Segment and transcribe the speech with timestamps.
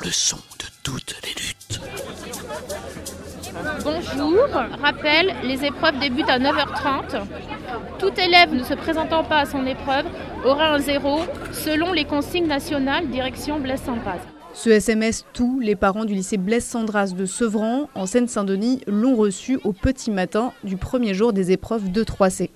[0.00, 1.80] le son de toutes les luttes.
[3.82, 4.46] Bonjour,
[4.80, 7.22] rappel, les épreuves débutent à 9h30.
[7.98, 10.06] Tout élève ne se présentant pas à son épreuve
[10.44, 11.20] aura un zéro
[11.52, 14.37] selon les consignes nationales direction Blaise-Saint-Braz.
[14.60, 19.60] Ce SMS, tous les parents du lycée Blaise Sandras de Sevran, en Seine-Saint-Denis, l'ont reçu
[19.62, 22.50] au petit matin du premier jour des épreuves de 3C.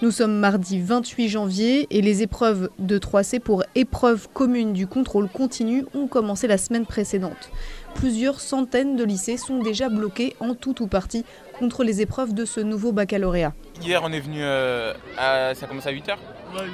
[0.00, 5.28] Nous sommes mardi 28 janvier et les épreuves de 3C pour épreuve commune du contrôle
[5.28, 7.50] continu ont commencé la semaine précédente.
[7.96, 11.24] Plusieurs centaines de lycées sont déjà bloqués en tout ou partie
[11.60, 13.52] contre les épreuves de ce nouveau baccalauréat.
[13.82, 16.16] Hier, on est venu, euh, à, ça commence à 8h.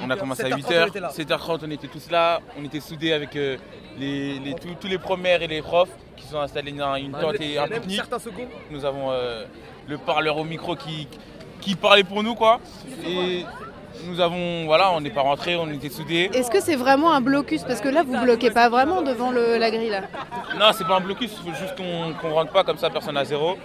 [0.03, 1.11] On a commencé à 8h.
[1.13, 2.39] 7h30, on était tous là.
[2.59, 3.57] On était soudés avec euh,
[3.99, 7.39] les, les- tous, tous les premières et les profs qui sont installés dans une tente
[7.41, 8.01] et un pique-nique.
[8.71, 9.43] Nous avons euh,
[9.87, 11.07] le parleur au micro qui,
[11.61, 12.59] qui parlait pour nous, quoi.
[13.05, 13.45] Et
[14.05, 16.29] nous avons, voilà, on n'est pas rentrés, on était soudés.
[16.33, 17.63] Est-ce que c'est vraiment un blocus?
[17.63, 20.01] Parce que là, vous bloquez pas vraiment devant le- la grille là.
[20.57, 23.17] Non, c'est pas un blocus, il faut juste qu'on qu'on rentre pas comme ça, personne
[23.17, 23.57] à zéro.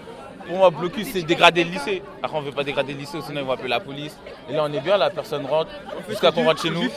[0.47, 2.03] Pour moi, blocus, c'est dégrader le lycée.
[2.23, 4.17] Après, on veut pas dégrader le lycée, sinon ils vont appeler la police.
[4.48, 5.71] Et là, on est bien, la personne rentre
[6.09, 6.89] jusqu'à qu'on rentre chez nous.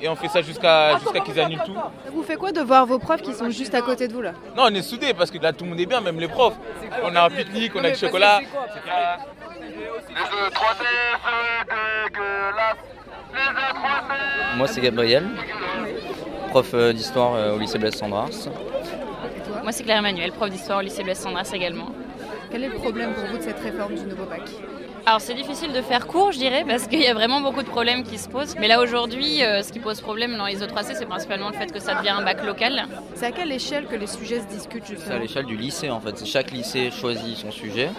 [0.00, 1.76] Et on fait ça jusqu'à jusqu'à qu'ils annulent tout.
[2.12, 4.32] Vous faites quoi de voir vos profs qui sont juste à côté de vous là
[4.56, 6.56] Non, on est soudés parce que là, tout le monde est bien, même les profs.
[7.02, 8.40] On a un pique-nique, on a du chocolat.
[14.56, 15.28] Moi, c'est Gabriel,
[16.50, 18.48] prof euh, d'histoire euh, au lycée Blaise Sandras.
[19.62, 21.90] Moi, c'est Claire Emmanuel, prof d'histoire au lycée Blaise Sandras également.
[22.50, 24.42] Quel est le problème pour vous de cette réforme du nouveau bac
[25.04, 27.68] Alors, c'est difficile de faire court, je dirais, parce qu'il y a vraiment beaucoup de
[27.68, 28.56] problèmes qui se posent.
[28.58, 31.54] Mais là, aujourd'hui, euh, ce qui pose problème dans les autres AC, c'est principalement le
[31.56, 32.86] fait que ça devient un bac local.
[33.14, 35.90] C'est à quelle échelle que les sujets se discutent C'est à justement l'échelle du lycée
[35.90, 36.24] en fait.
[36.24, 37.90] Chaque lycée choisit son sujet.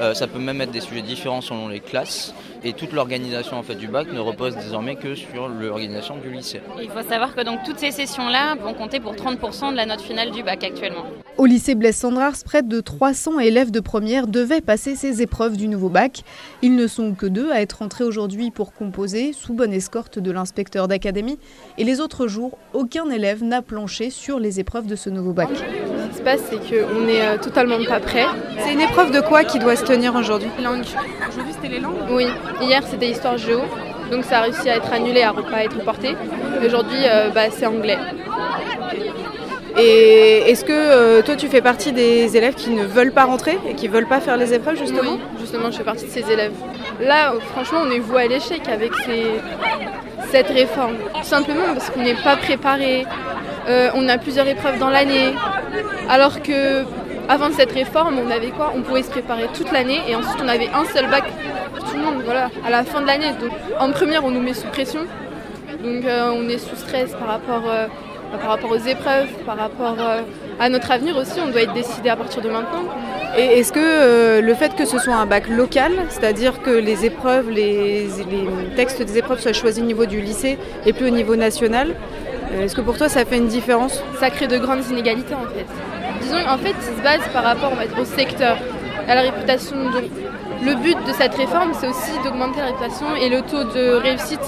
[0.00, 2.34] Euh, ça peut même être des sujets différents selon les classes.
[2.64, 6.60] Et toute l'organisation en fait du bac ne repose désormais que sur l'organisation du lycée.
[6.82, 10.00] Il faut savoir que donc toutes ces sessions-là vont compter pour 30% de la note
[10.00, 11.04] finale du bac actuellement.
[11.38, 15.68] Au lycée Blaise Sandras, près de 300 élèves de première devaient passer ces épreuves du
[15.68, 16.24] nouveau bac.
[16.62, 20.32] Ils ne sont que deux à être entrés aujourd'hui pour composer, sous bonne escorte de
[20.32, 21.38] l'inspecteur d'académie.
[21.78, 25.48] Et les autres jours, aucun élève n'a planché sur les épreuves de ce nouveau bac.
[25.54, 28.24] Ce qui se passe, c'est qu'on n'est euh, totalement pas prêt.
[28.58, 30.48] C'est une épreuve de quoi qui doit se tenir aujourd'hui?
[30.60, 30.82] Langue.
[31.60, 31.94] C'était les langues?
[32.10, 32.26] Oui,
[32.60, 33.60] hier, c'était histoire géo.
[34.10, 36.14] Donc, ça a réussi à être annulé, à ne pas être reporté.
[36.62, 37.98] Et Aujourd'hui, euh, bah, c'est anglais.
[39.80, 43.58] Et est-ce que euh, toi tu fais partie des élèves qui ne veulent pas rentrer
[43.68, 45.12] et qui veulent pas faire les épreuves justement?
[45.12, 46.52] Oui, justement, je fais partie de ces élèves.
[47.00, 49.40] Là, franchement, on est voué à l'échec avec ces-
[50.32, 50.94] cette réforme.
[51.14, 53.06] Tout simplement parce qu'on n'est pas préparé.
[53.68, 55.32] Euh, on a plusieurs épreuves dans l'année.
[56.08, 56.82] Alors que
[57.28, 60.48] avant cette réforme, on avait quoi On pouvait se préparer toute l'année et ensuite on
[60.48, 61.24] avait un seul bac
[61.74, 62.22] pour tout le monde.
[62.24, 63.32] Voilà, à la fin de l'année.
[63.40, 65.00] Donc en première, on nous met sous pression.
[65.82, 67.86] Donc euh, on est sous stress par rapport, euh,
[68.40, 70.22] par rapport aux épreuves, par rapport euh,
[70.58, 71.38] à notre avenir aussi.
[71.40, 72.84] On doit être décidé à partir de maintenant.
[73.36, 77.50] Et est-ce que le fait que ce soit un bac local, c'est-à-dire que les épreuves,
[77.50, 81.36] les, les textes des épreuves soient choisis au niveau du lycée et plus au niveau
[81.36, 81.94] national,
[82.58, 84.02] est-ce que pour toi ça fait une différence?
[84.18, 85.66] Ça crée de grandes inégalités en fait.
[86.20, 88.56] Disons en fait il se base par rapport au secteur,
[89.08, 89.76] à la réputation.
[89.90, 90.04] Donc,
[90.60, 94.40] le but de cette réforme c'est aussi d'augmenter la réputation et le taux de réussite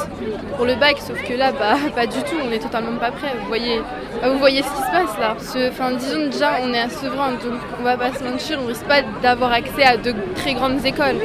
[0.56, 3.32] pour le bac, sauf que là bah, pas du tout, on est totalement pas prêt.
[3.40, 3.80] Vous voyez,
[4.22, 5.36] vous voyez ce qui se passe là.
[5.68, 8.84] Enfin disons déjà on est à Sevran donc on va pas se mentir, on risque
[8.86, 11.20] pas d'avoir accès à de très grandes écoles.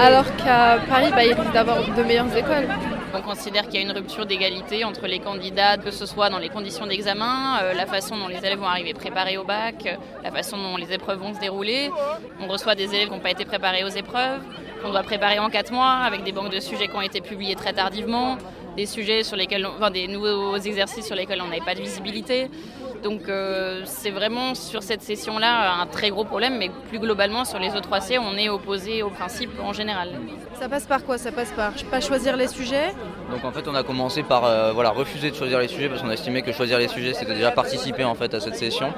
[0.00, 2.68] Alors qu'à Paris bah, il risque d'avoir de meilleures écoles.
[3.16, 6.40] On considère qu'il y a une rupture d'égalité entre les candidats, que ce soit dans
[6.40, 9.94] les conditions d'examen, euh, la façon dont les élèves vont arriver préparés au bac, euh,
[10.24, 11.90] la façon dont les épreuves vont se dérouler.
[12.40, 14.40] On reçoit des élèves qui n'ont pas été préparés aux épreuves,
[14.82, 17.54] qu'on doit préparer en quatre mois, avec des banques de sujets qui ont été publiés
[17.54, 18.36] très tardivement,
[18.76, 22.50] des sujets sur lesquels, enfin, des nouveaux exercices sur lesquels on n'avait pas de visibilité.
[23.04, 27.58] Donc euh, c'est vraiment sur cette session-là un très gros problème, mais plus globalement sur
[27.58, 30.08] les autres 3C, on est opposé au principe en général.
[30.58, 31.18] Ça passe par quoi?
[31.18, 32.94] Ça passe par pas choisir les sujets?
[33.30, 36.00] Donc en fait, on a commencé par euh, voilà, refuser de choisir les sujets parce
[36.00, 38.92] qu'on estimait que choisir les sujets, c'était déjà participer en fait à cette session.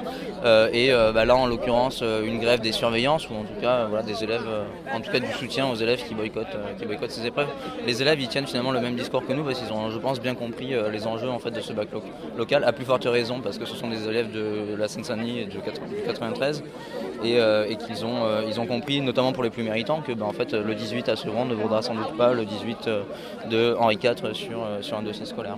[0.45, 3.59] Euh, et euh, bah, là, en l'occurrence, euh, une grève des surveillances ou en tout
[3.59, 6.55] cas euh, voilà, des élèves, euh, en tout cas du soutien aux élèves qui boycottent,
[6.55, 7.47] euh, qui boycottent ces épreuves.
[7.85, 10.21] Les élèves, ils tiennent finalement le même discours que nous parce qu'ils ont, je pense,
[10.21, 12.03] bien compris euh, les enjeux en fait de ce bac lo-
[12.37, 12.63] local.
[12.63, 15.59] À plus forte raison parce que ce sont des élèves de la Seine-Saint-Denis et de
[15.59, 16.63] 80 du 93
[17.23, 20.11] et, euh, et qu'ils ont, euh, ils ont compris, notamment pour les plus méritants, que
[20.11, 23.03] bah, en fait, le 18 à Sevran ne vaudra sans doute pas le 18 euh,
[23.49, 25.57] de Henri IV sur, euh, sur un dossier scolaire.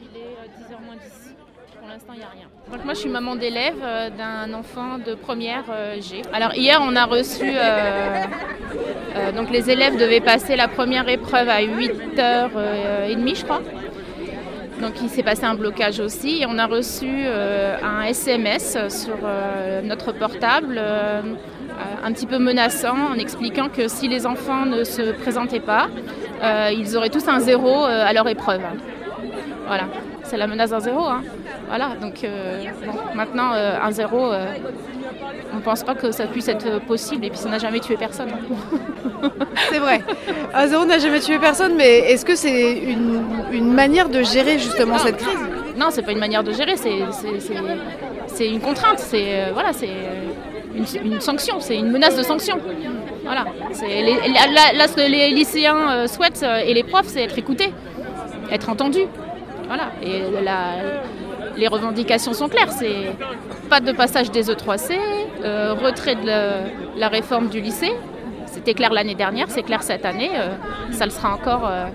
[0.00, 1.34] Il est 10h moins 10.
[1.78, 2.48] Pour l'instant, il n'y a rien.
[2.72, 6.22] Donc moi, je suis maman d'élève euh, d'un enfant de première euh, G.
[6.32, 7.44] Alors hier, on a reçu
[9.16, 13.62] euh, donc les élèves devaient passer la première épreuve à 8h30, je crois.
[14.80, 19.16] Donc il s'est passé un blocage aussi et on a reçu un SMS sur
[19.84, 20.78] notre portable
[22.04, 25.88] un petit peu menaçant en expliquant que si les enfants ne se présentaient pas,
[26.72, 28.60] ils auraient tous un zéro à leur épreuve.
[29.66, 29.84] Voilà,
[30.24, 31.06] c'est la menace d'un zéro.
[31.06, 31.22] Hein.
[31.68, 32.26] Voilà, donc
[33.14, 34.30] maintenant un zéro,
[35.66, 38.30] pense pas que ça puisse être possible et puis ça n'a jamais tué personne.
[39.70, 40.00] c'est vrai.
[40.54, 44.96] Un zéro n'a jamais tué personne, mais est-ce que c'est une, manière de gérer justement
[44.98, 45.40] cette crise?
[45.76, 49.90] Non, c'est pas une manière de gérer, c'est une contrainte, c'est euh, voilà, c'est
[51.02, 52.58] une, sanction, c'est une menace de sanction.
[53.24, 53.44] Voilà.
[53.82, 54.14] Les,
[54.78, 57.72] là, ce que les lycéens euh, souhaitent euh, et les profs, c'est être écoutés,
[58.52, 59.08] être entendus.
[59.66, 59.90] Voilà.
[60.00, 60.22] Et
[61.56, 62.70] les revendications sont claires.
[62.70, 63.16] C'est
[63.68, 64.92] pas de passage des E3C,
[65.44, 67.92] euh, retrait de la, réforme du lycée.
[68.46, 70.30] C'était clair l'année dernière, c'est clair cette année.
[70.34, 70.54] Euh,
[70.92, 71.86] ça le sera encore euh,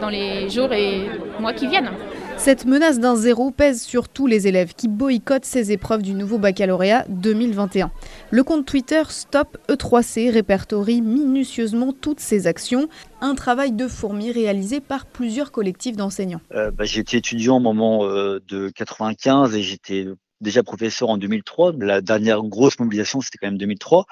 [0.00, 1.08] dans les jours et
[1.40, 1.90] mois qui viennent.
[2.36, 6.38] Cette menace d'un zéro pèse sur tous les élèves qui boycottent ces épreuves du nouveau
[6.38, 7.90] baccalauréat 2021.
[8.30, 12.88] Le compte Twitter Stop E3C répertorie minutieusement toutes ces actions,
[13.20, 16.40] un travail de fourmi réalisé par plusieurs collectifs d'enseignants.
[16.54, 20.06] Euh, bah, j'étais étudiant au moment de 95 et j'étais
[20.40, 21.72] déjà professeur en 2003.
[21.78, 24.06] La dernière grosse mobilisation, c'était quand même 2003.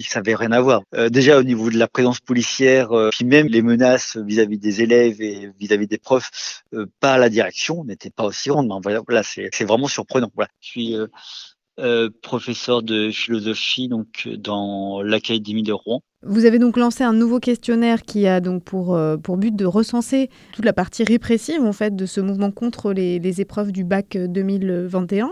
[0.00, 0.80] Ça n'avait rien à.
[0.94, 4.82] Euh, déjà au niveau de la présence policière, euh, puis même les menaces vis-à-vis des
[4.82, 8.70] élèves et vis-à-vis des profs, euh, pas à la direction, n'étaient pas aussi grandes.
[8.82, 10.30] Voilà, c'est vraiment surprenant.
[10.34, 10.50] Voilà.
[10.60, 10.96] Je suis
[11.78, 16.02] euh, professeur de philosophie donc dans l'académie de Rouen.
[16.24, 19.64] Vous avez donc lancé un nouveau questionnaire qui a donc pour, euh, pour but de
[19.64, 23.84] recenser toute la partie répressive en fait de ce mouvement contre les, les épreuves du
[23.84, 25.30] bac 2021.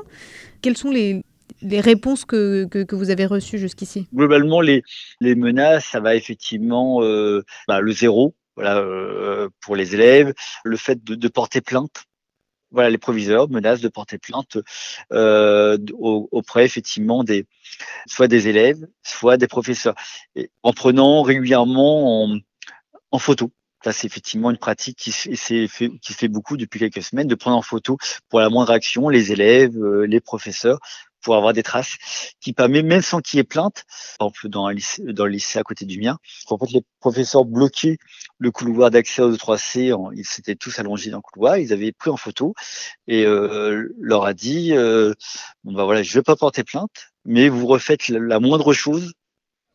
[0.63, 1.25] Quelles sont les,
[1.61, 4.07] les réponses que, que, vous avez reçues jusqu'ici?
[4.15, 4.85] Globalement, les,
[5.21, 10.35] les menaces, ça va effectivement euh, bah, le zéro voilà, euh, pour les élèves,
[10.65, 12.07] le fait de porter plainte
[12.77, 14.59] les proviseurs menacent de porter plainte
[15.13, 17.47] euh, auprès effectivement des
[18.07, 19.95] soit des élèves, soit des professeurs,
[20.63, 22.29] en prenant régulièrement
[23.11, 23.51] en, photo.
[23.83, 25.29] Ça, c'est effectivement une pratique qui se,
[25.69, 27.97] fait, qui se fait beaucoup depuis quelques semaines, de prendre en photo
[28.29, 30.81] pour la moindre action les élèves, euh, les professeurs,
[31.27, 31.97] pour avoir des traces
[32.41, 33.83] qui permet, même sans qu'il y ait plainte,
[34.21, 36.83] par exemple dans, un lycée, dans le lycée à côté du mien, en fait les
[37.01, 37.99] professeurs bloquaient
[38.39, 42.11] le couloir d'accès aux 3C, ils s'étaient tous allongés dans le couloir, ils avaient pris
[42.11, 42.55] en photo
[43.09, 45.15] et euh, leur a dit euh,
[45.65, 49.13] bon bah voilà, je vais pas porter plainte, mais vous refaites la moindre chose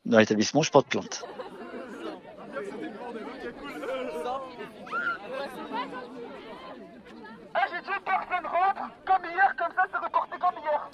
[0.05, 1.25] dans l'établissement, je porte plainte.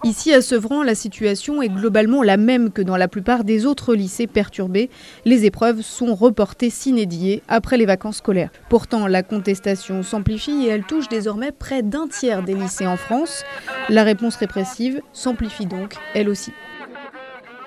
[0.07, 3.93] Ici à Sevran, la situation est globalement la même que dans la plupart des autres
[3.93, 4.89] lycées perturbés.
[5.25, 8.51] Les épreuves sont reportées s'inédiées après les vacances scolaires.
[8.69, 13.43] Pourtant, la contestation s'amplifie et elle touche désormais près d'un tiers des lycées en France.
[13.89, 16.53] La réponse répressive s'amplifie donc, elle aussi.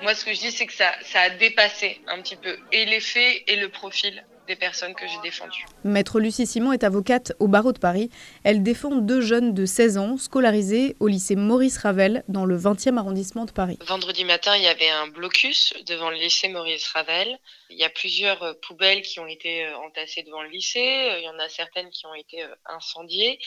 [0.01, 2.85] Moi, ce que je dis, c'est que ça, ça a dépassé un petit peu et
[2.85, 5.65] les faits et le profil des personnes que j'ai défendues.
[5.83, 8.09] Maître Lucie Simon est avocate au barreau de Paris.
[8.43, 12.97] Elle défend deux jeunes de 16 ans scolarisés au lycée Maurice Ravel dans le 20e
[12.97, 13.77] arrondissement de Paris.
[13.85, 17.39] Vendredi matin, il y avait un blocus devant le lycée Maurice Ravel.
[17.69, 21.09] Il y a plusieurs euh, poubelles qui ont été euh, entassées devant le lycée.
[21.09, 23.39] Euh, il y en a certaines qui ont été incendiées.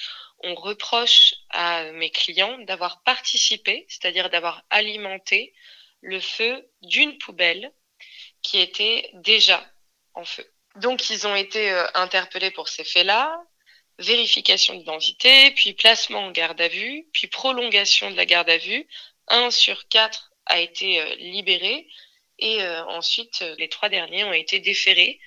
[0.43, 5.55] On reproche à mes clients d'avoir participé, c'est-à-dire d'avoir alimenté
[6.01, 7.73] le feu d'une poubelle
[8.43, 9.65] qui était déjà
[10.15, 10.45] en feu.
[10.76, 13.40] Donc, ils ont été euh, interpellés pour ces faits-là,
[13.99, 18.87] vérification d'identité, puis placement en garde à vue, puis prolongation de la garde à vue.
[19.28, 21.87] Un sur quatre a été euh, libéré
[22.40, 25.21] et euh, ensuite les trois derniers ont été déférés,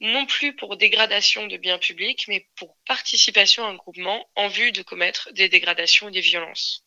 [0.00, 4.72] non plus pour dégradation de biens publics, mais pour participation à un groupement en vue
[4.72, 6.84] de commettre des dégradations ou des violences.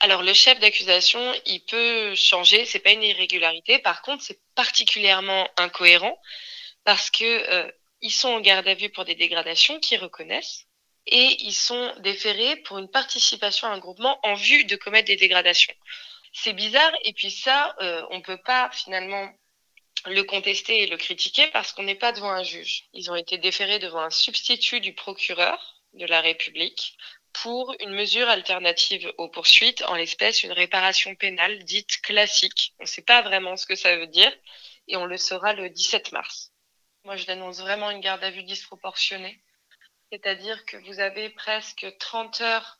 [0.00, 3.78] Alors le chef d'accusation, il peut changer, c'est pas une irrégularité.
[3.78, 6.18] Par contre, c'est particulièrement incohérent
[6.84, 7.70] parce que euh,
[8.00, 10.66] ils sont en garde à vue pour des dégradations qu'ils reconnaissent
[11.06, 15.16] et ils sont déférés pour une participation à un groupement en vue de commettre des
[15.16, 15.74] dégradations.
[16.32, 19.30] C'est bizarre et puis ça, euh, on peut pas finalement
[20.06, 22.84] le contester et le critiquer parce qu'on n'est pas devant un juge.
[22.92, 26.96] Ils ont été déférés devant un substitut du procureur de la République
[27.32, 32.74] pour une mesure alternative aux poursuites, en l'espèce une réparation pénale dite classique.
[32.78, 34.32] On ne sait pas vraiment ce que ça veut dire
[34.88, 36.51] et on le saura le 17 mars.
[37.04, 39.42] Moi, je dénonce vraiment une garde à vue disproportionnée.
[40.12, 42.78] C'est-à-dire que vous avez presque 30 heures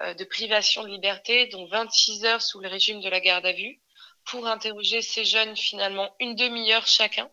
[0.00, 3.52] euh, de privation de liberté, dont 26 heures sous le régime de la garde à
[3.52, 3.80] vue,
[4.24, 7.30] pour interroger ces jeunes finalement une demi-heure chacun,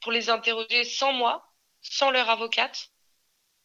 [0.00, 2.91] pour les interroger sans moi, sans leur avocate.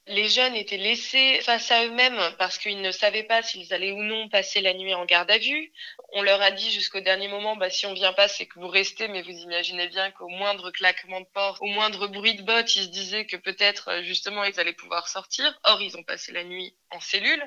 [0.09, 4.01] Les jeunes étaient laissés face à eux-mêmes parce qu'ils ne savaient pas s'ils allaient ou
[4.03, 5.73] non passer la nuit en garde à vue.
[6.13, 8.69] On leur a dit jusqu'au dernier moment, bah, si on vient pas, c'est que vous
[8.69, 12.73] restez, mais vous imaginez bien qu'au moindre claquement de porte, au moindre bruit de botte,
[12.77, 15.59] ils se disaient que peut-être euh, justement ils allaient pouvoir sortir.
[15.65, 17.43] Or, ils ont passé la nuit en cellule.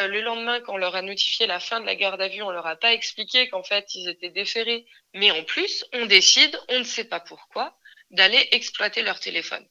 [0.00, 2.42] Euh, le lendemain, quand on leur a notifié la fin de la garde à vue,
[2.42, 4.86] on leur a pas expliqué qu'en fait ils étaient déférés.
[5.14, 7.78] Mais en plus, on décide, on ne sait pas pourquoi,
[8.10, 9.64] d'aller exploiter leur téléphone.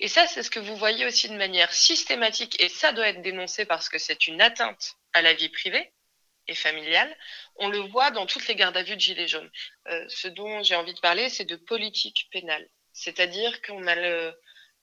[0.00, 3.22] Et ça, c'est ce que vous voyez aussi de manière systématique, et ça doit être
[3.22, 5.92] dénoncé parce que c'est une atteinte à la vie privée
[6.46, 7.14] et familiale.
[7.56, 9.50] On le voit dans toutes les gardes à vue de Gilets jaunes.
[9.88, 12.68] Euh, ce dont j'ai envie de parler, c'est de politique pénale.
[12.92, 14.34] C'est-à-dire qu'on a le,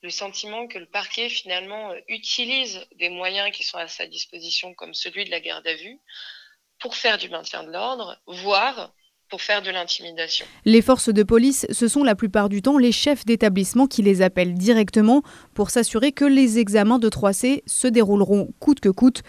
[0.02, 4.74] le, sentiment que le parquet, finalement, euh, utilise des moyens qui sont à sa disposition,
[4.74, 5.98] comme celui de la garde à vue,
[6.80, 8.94] pour faire du maintien de l'ordre, voire
[9.30, 10.46] pour faire de l'intimidation.
[10.66, 14.22] Les forces de police, ce sont la plupart du temps les chefs d'établissement qui les
[14.22, 19.24] appellent directement pour s'assurer que les examens de 3C se dérouleront coûte que coûte.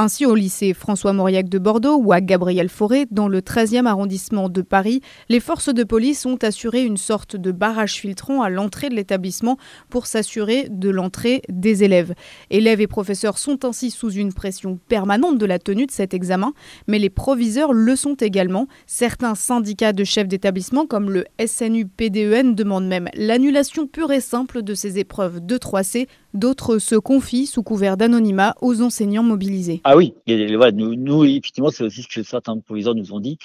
[0.00, 4.48] Ainsi, au lycée François Mauriac de Bordeaux ou à Gabriel Fauré, dans le 13e arrondissement
[4.48, 8.90] de Paris, les forces de police ont assuré une sorte de barrage filtrant à l'entrée
[8.90, 9.58] de l'établissement
[9.90, 12.14] pour s'assurer de l'entrée des élèves.
[12.48, 16.52] Élèves et professeurs sont ainsi sous une pression permanente de la tenue de cet examen,
[16.86, 18.68] mais les proviseurs le sont également.
[18.86, 24.74] Certains syndicats de chefs d'établissement, comme le SNU-PDEN, demandent même l'annulation pure et simple de
[24.74, 29.80] ces épreuves de 3C D'autres se confient sous couvert d'anonymat aux enseignants mobilisés.
[29.90, 33.38] Ah oui, voilà, nous, nous, effectivement, c'est aussi ce que certains proviseurs nous ont dit,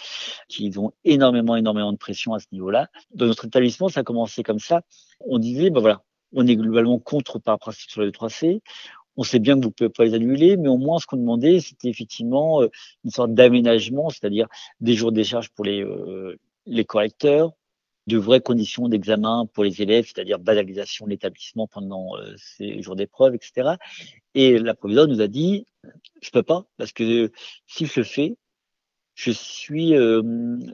[0.50, 2.90] qu'ils ont énormément, énormément de pression à ce niveau-là.
[3.16, 4.82] Dans notre établissement, ça a commencé comme ça.
[5.22, 8.60] On disait, ben voilà, on est globalement contre par principe sur le 3C.
[9.16, 11.16] On sait bien que vous ne pouvez pas les annuler, mais au moins ce qu'on
[11.16, 12.68] demandait, c'était effectivement euh,
[13.06, 14.48] une sorte d'aménagement, c'est-à-dire
[14.82, 17.54] des jours de décharge pour les, euh, les correcteurs,
[18.08, 22.96] de vraies conditions d'examen pour les élèves, c'est-à-dire banalisation de l'établissement pendant euh, ces jours
[22.96, 23.76] d'épreuve, etc.
[24.36, 25.66] Et la proviseure nous a dit,
[26.22, 27.32] je peux pas, parce que
[27.66, 28.36] si je le fais,
[29.16, 30.22] je suis euh,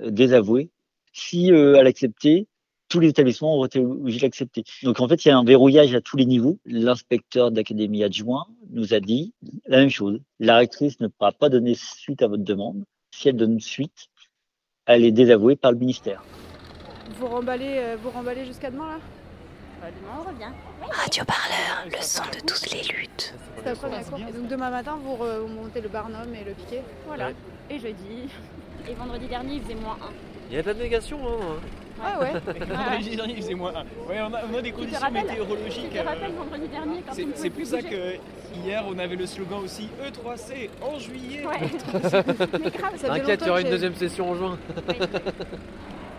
[0.07, 0.69] désavoué.
[1.13, 2.47] Si euh, elle acceptait,
[2.87, 4.63] tous les établissements auraient été obligés d'accepter.
[4.83, 6.59] Donc en fait, il y a un verrouillage à tous les niveaux.
[6.65, 9.33] L'inspecteur d'académie adjoint nous a dit
[9.67, 10.19] la même chose.
[10.39, 12.83] La rectrice ne pourra pas donner suite à votre demande.
[13.11, 14.07] Si elle donne suite,
[14.85, 16.23] elle est désavouée par le ministère.
[17.17, 18.99] Vous remballez, euh, vous remballez jusqu'à demain là
[19.81, 20.91] bah, Demain on revient.
[20.91, 23.33] Radio Parleur, le son de toutes les luttes.
[23.57, 24.19] C'est la première fois.
[24.19, 27.27] Et donc demain matin vous, vous, montez le Barnum et le piquet Voilà.
[27.27, 27.35] Ouais.
[27.69, 28.29] Et jeudi.
[28.87, 30.09] Et vendredi dernier il faisait moins 1.
[30.49, 31.55] Il n'y a pas de négation hein
[32.01, 32.31] ah ouais
[32.65, 34.09] Vendredi dernier il faisait moins 1.
[34.09, 35.91] Ouais, on a, on a des conditions météorologiques.
[35.93, 38.15] Je te rappelle vendredi dernier quand C'est pour ça que
[38.63, 41.45] hier on avait le slogan aussi E3C en juillet.
[41.45, 41.59] Ouais.
[42.63, 44.57] Mais grave, ça T'inquiète, il y aura une deuxième session en juin.